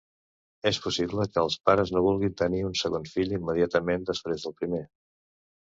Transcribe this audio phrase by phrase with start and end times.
[0.69, 4.83] És possible que els pares no vulguin tenir un segon fill immediatament després del primer.